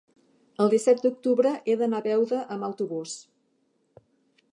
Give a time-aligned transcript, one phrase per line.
[0.63, 3.15] el disset d'octubre he d'anar a Beuda amb autobús.